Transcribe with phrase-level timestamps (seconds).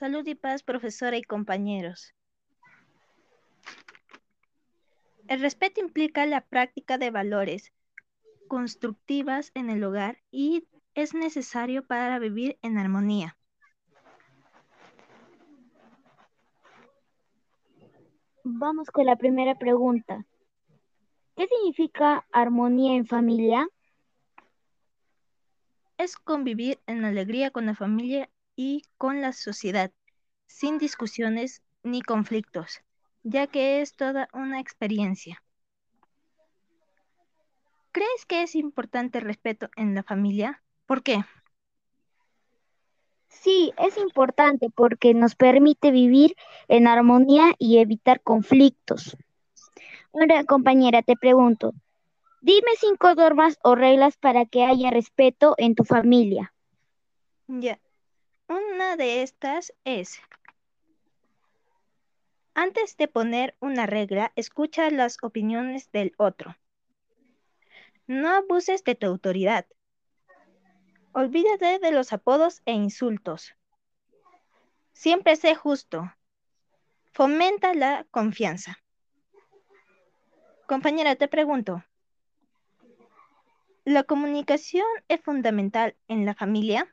[0.00, 2.14] Salud y paz, profesora y compañeros.
[5.28, 7.70] El respeto implica la práctica de valores
[8.48, 13.36] constructivas en el hogar y es necesario para vivir en armonía.
[18.42, 20.24] Vamos con la primera pregunta.
[21.36, 23.68] ¿Qué significa armonía en familia?
[25.98, 28.30] Es convivir en alegría con la familia
[28.62, 29.90] y con la sociedad,
[30.46, 32.82] sin discusiones ni conflictos,
[33.22, 35.42] ya que es toda una experiencia.
[37.90, 40.62] ¿Crees que es importante el respeto en la familia?
[40.84, 41.24] ¿Por qué?
[43.28, 46.36] Sí, es importante porque nos permite vivir
[46.68, 49.16] en armonía y evitar conflictos.
[50.12, 51.72] Ahora, compañera, te pregunto,
[52.42, 56.52] dime cinco normas o reglas para que haya respeto en tu familia.
[57.48, 57.80] Ya,
[58.50, 60.20] una de estas es,
[62.52, 66.56] antes de poner una regla, escucha las opiniones del otro.
[68.08, 69.66] No abuses de tu autoridad.
[71.12, 73.54] Olvídate de los apodos e insultos.
[74.94, 76.12] Siempre sé justo.
[77.12, 78.78] Fomenta la confianza.
[80.66, 81.84] Compañera, te pregunto,
[83.84, 86.92] ¿la comunicación es fundamental en la familia?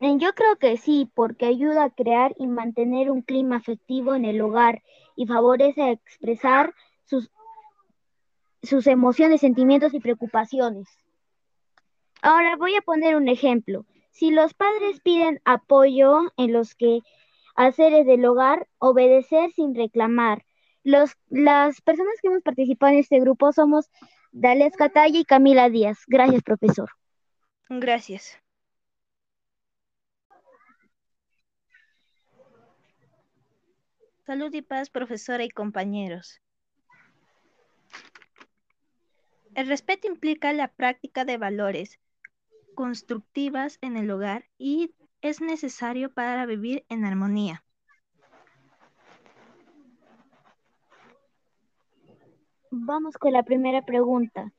[0.00, 4.40] Yo creo que sí, porque ayuda a crear y mantener un clima afectivo en el
[4.40, 4.82] hogar
[5.16, 7.30] y favorece expresar sus,
[8.62, 10.88] sus emociones, sentimientos y preocupaciones.
[12.22, 13.86] Ahora voy a poner un ejemplo.
[14.10, 17.00] Si los padres piden apoyo en los que
[17.54, 20.44] haceres del hogar, obedecer sin reclamar.
[20.82, 23.90] Los, las personas que hemos participado en este grupo somos
[24.32, 25.98] Dales Catalla y Camila Díaz.
[26.06, 26.90] Gracias, profesor.
[27.68, 28.38] Gracias.
[34.26, 36.42] Salud y paz, profesora y compañeros.
[39.54, 42.00] El respeto implica la práctica de valores
[42.74, 47.64] constructivas en el hogar y es necesario para vivir en armonía.
[52.72, 54.52] Vamos con la primera pregunta.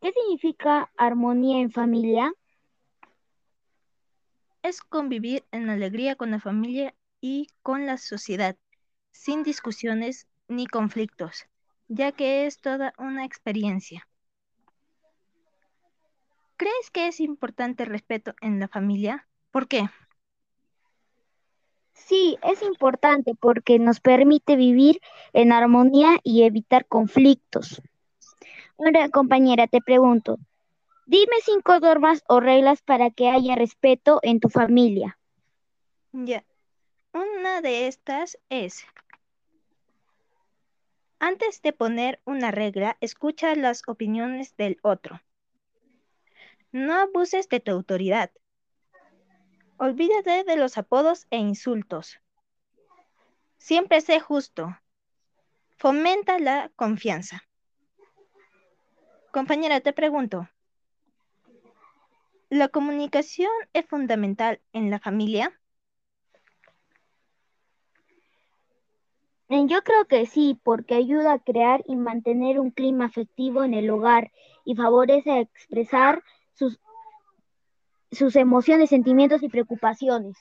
[0.00, 2.32] ¿Qué significa armonía en familia?
[4.62, 6.94] Es convivir en alegría con la familia
[7.26, 8.54] y con la sociedad,
[9.10, 11.46] sin discusiones ni conflictos,
[11.88, 14.06] ya que es toda una experiencia.
[16.58, 19.26] ¿Crees que es importante el respeto en la familia?
[19.52, 19.88] ¿Por qué?
[21.94, 25.00] Sí, es importante porque nos permite vivir
[25.32, 27.80] en armonía y evitar conflictos.
[28.78, 30.36] Ahora, compañera, te pregunto,
[31.06, 35.18] dime cinco normas o reglas para que haya respeto en tu familia.
[36.12, 36.44] Ya,
[37.14, 38.84] una de estas es,
[41.20, 45.22] antes de poner una regla, escucha las opiniones del otro.
[46.72, 48.30] No abuses de tu autoridad.
[49.78, 52.20] Olvídate de los apodos e insultos.
[53.56, 54.76] Siempre sé justo.
[55.78, 57.44] Fomenta la confianza.
[59.30, 60.48] Compañera, te pregunto,
[62.50, 65.58] ¿la comunicación es fundamental en la familia?
[69.48, 73.90] Yo creo que sí, porque ayuda a crear y mantener un clima afectivo en el
[73.90, 74.30] hogar
[74.64, 76.22] y favorece expresar
[76.54, 76.80] sus,
[78.10, 80.36] sus emociones, sentimientos y preocupaciones.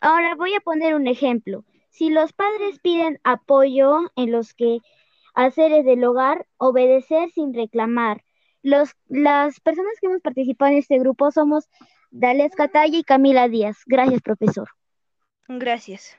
[0.00, 1.64] Ahora voy a poner un ejemplo.
[1.90, 4.78] Si los padres piden apoyo en los que
[5.34, 8.24] haceres del hogar, obedecer sin reclamar.
[8.62, 11.68] Los, las personas que hemos participado en este grupo somos
[12.10, 13.78] Dales Catalla y Camila Díaz.
[13.86, 14.68] Gracias, profesor.
[15.48, 16.16] Gracias.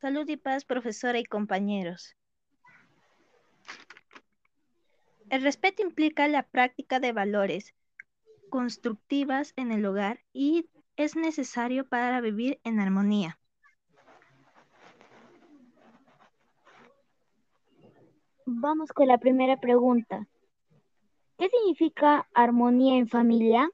[0.00, 2.16] Salud y paz, profesora y compañeros.
[5.28, 7.74] El respeto implica la práctica de valores
[8.48, 13.38] constructivas en el hogar y es necesario para vivir en armonía.
[18.46, 20.26] Vamos con la primera pregunta.
[21.36, 23.70] ¿Qué significa armonía en familia?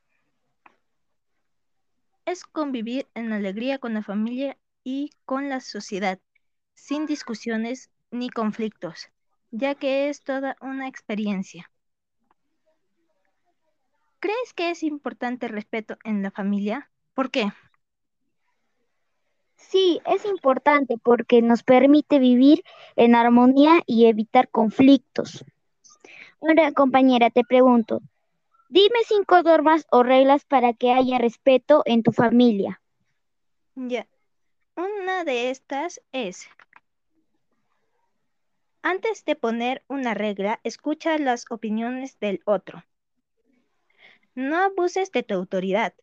[2.24, 6.20] Es convivir en alegría con la familia y con la sociedad,
[6.74, 9.08] sin discusiones ni conflictos,
[9.50, 11.72] ya que es toda una experiencia.
[14.20, 16.88] ¿Crees que es importante el respeto en la familia?
[17.14, 17.48] ¿Por qué?
[19.56, 22.62] Sí, es importante porque nos permite vivir
[22.94, 25.44] en armonía y evitar conflictos.
[26.40, 28.02] Ahora, compañera, te pregunto,
[28.68, 32.80] dime cinco normas o reglas para que haya respeto en tu familia.
[33.74, 34.06] Ya.
[34.76, 36.46] Una de estas es,
[38.82, 42.84] antes de poner una regla, escucha las opiniones del otro.
[44.34, 45.94] No abuses de tu autoridad.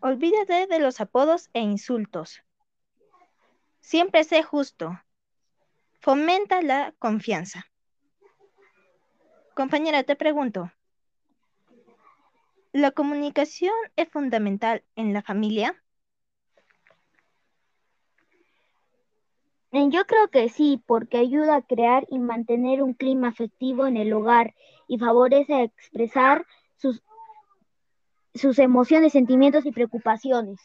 [0.00, 2.42] Olvídate de los apodos e insultos.
[3.80, 4.98] Siempre sé justo.
[6.00, 7.66] Fomenta la confianza.
[9.54, 10.72] Compañera, te pregunto,
[12.72, 15.82] ¿la comunicación es fundamental en la familia?
[19.90, 24.12] Yo creo que sí, porque ayuda a crear y mantener un clima afectivo en el
[24.12, 24.54] hogar
[24.88, 26.46] y favorece expresar
[26.76, 27.02] sus,
[28.34, 30.58] sus emociones, sentimientos y preocupaciones.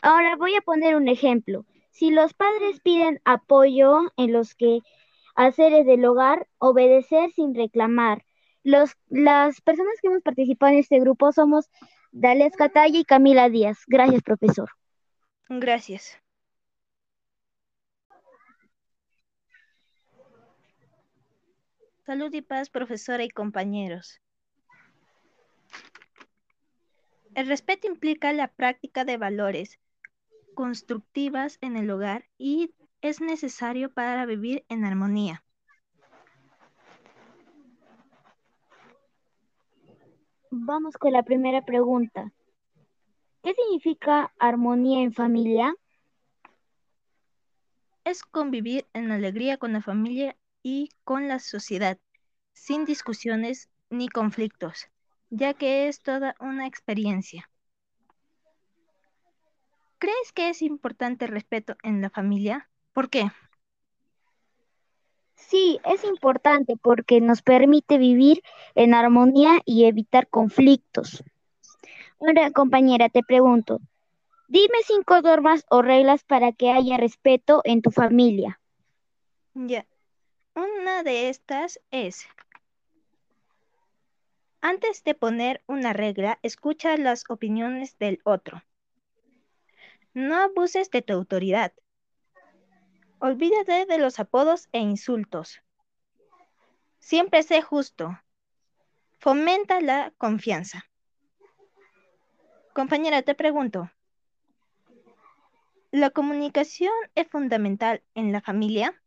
[0.00, 1.66] Ahora voy a poner un ejemplo.
[1.90, 4.80] Si los padres piden apoyo en los que
[5.34, 8.24] haceres del hogar, obedecer sin reclamar.
[8.62, 11.68] Los, las personas que hemos participado en este grupo somos
[12.12, 13.84] Dales Catalla y Camila Díaz.
[13.86, 14.70] Gracias, profesor.
[15.50, 16.18] Gracias.
[22.06, 24.20] Salud y paz, profesora y compañeros.
[27.34, 29.78] El respeto implica la práctica de valores
[30.54, 35.44] constructivas en el hogar y es necesario para vivir en armonía.
[40.50, 42.32] Vamos con la primera pregunta.
[43.42, 45.74] ¿Qué significa armonía en familia?
[48.04, 51.98] Es convivir en alegría con la familia y con la sociedad,
[52.54, 54.88] sin discusiones ni conflictos,
[55.28, 57.50] ya que es toda una experiencia.
[59.98, 62.68] ¿Crees que es importante el respeto en la familia?
[62.94, 63.30] ¿Por qué?
[65.36, 68.42] Sí, es importante porque nos permite vivir
[68.74, 71.22] en armonía y evitar conflictos.
[72.20, 73.80] Ahora, compañera, te pregunto,
[74.48, 78.60] dime cinco normas o reglas para que haya respeto en tu familia.
[79.54, 79.86] Ya.
[80.54, 82.26] Una de estas es,
[84.60, 88.62] antes de poner una regla, escucha las opiniones del otro.
[90.14, 91.74] No abuses de tu autoridad.
[93.18, 95.60] Olvídate de los apodos e insultos.
[96.98, 98.18] Siempre sé justo.
[99.18, 100.86] Fomenta la confianza.
[102.72, 103.90] Compañera, te pregunto,
[105.90, 109.03] ¿la comunicación es fundamental en la familia?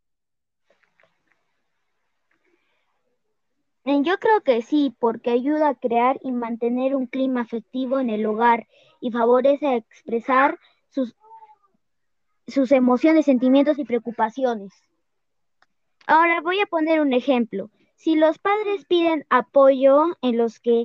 [4.02, 8.26] Yo creo que sí, porque ayuda a crear y mantener un clima afectivo en el
[8.26, 8.66] hogar
[9.00, 10.58] y favorece expresar
[10.90, 11.16] sus,
[12.46, 14.72] sus emociones, sentimientos y preocupaciones.
[16.06, 17.70] Ahora voy a poner un ejemplo.
[17.96, 20.84] Si los padres piden apoyo en los que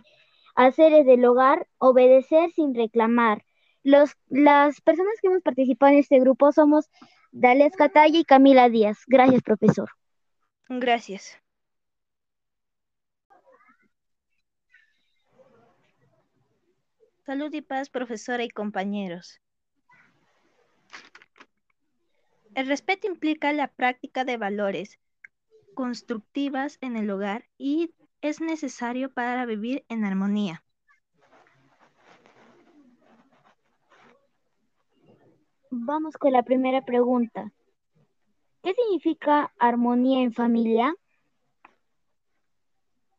[0.56, 3.44] haceres del hogar, obedecer sin reclamar.
[3.84, 6.90] Los, las personas que hemos participado en este grupo somos
[7.34, 9.00] Dales Catalla y Camila Díaz.
[9.08, 9.90] Gracias, profesor.
[10.70, 11.43] Gracias.
[17.26, 19.40] Salud y paz, profesora y compañeros.
[22.54, 25.00] El respeto implica la práctica de valores
[25.74, 30.66] constructivas en el hogar y es necesario para vivir en armonía.
[35.72, 37.54] Vamos con la primera pregunta.
[38.62, 40.94] ¿Qué significa armonía en familia?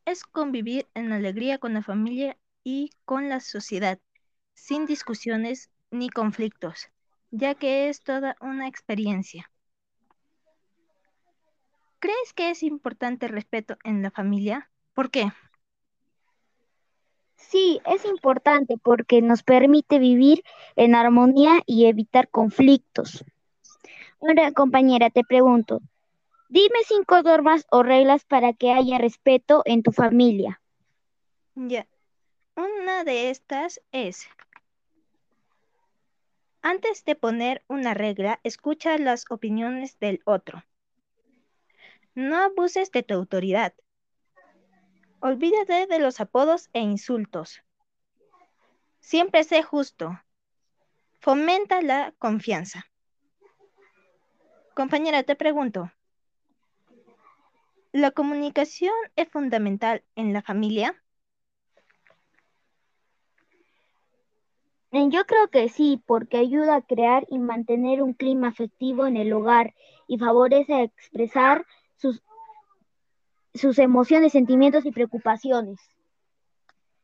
[0.05, 4.01] Es convivir en alegría con la familia y con la sociedad,
[4.55, 6.89] sin discusiones ni conflictos,
[7.31, 9.51] ya que es toda una experiencia.
[12.01, 14.71] ¿Crees que es importante el respeto en la familia?
[14.95, 15.31] ¿Por qué?
[17.37, 20.43] Sí, es importante porque nos permite vivir
[20.77, 23.25] en armonía y evitar conflictos.
[24.21, 25.81] Ahora, compañera, te pregunto,
[26.49, 30.61] dime cinco normas o reglas para que haya respeto en tu familia.
[31.55, 31.87] Ya.
[32.57, 34.29] Una de estas es,
[36.67, 40.65] antes de poner una regla, escucha las opiniones del otro.
[42.15, 43.75] No abuses de tu autoridad.
[45.21, 47.61] Olvídate de los apodos e insultos.
[49.01, 50.19] Siempre sé justo.
[51.21, 52.87] Fomenta la confianza.
[54.75, 55.93] Compañera, te pregunto,
[57.93, 61.04] ¿la comunicación es fundamental en la familia?
[64.95, 69.33] Yo creo que sí, porque ayuda a crear y mantener un clima afectivo en el
[69.33, 69.75] hogar
[70.07, 72.23] y favorece expresar sus,
[73.55, 75.81] sus emociones, sentimientos y preocupaciones.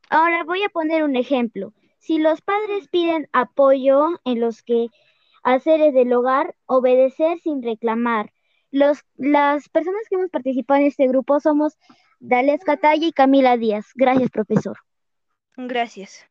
[0.08, 1.72] Ahora voy a poner un ejemplo.
[1.98, 4.86] Si los padres piden apoyo en los que
[5.42, 8.32] haceres del hogar, obedecer sin reclamar.
[8.70, 11.76] Los, las personas que hemos participado en este grupo somos
[12.20, 13.86] Dales Catalla y Camila Díaz.
[13.96, 14.78] Gracias, profesor.
[15.56, 16.29] Gracias.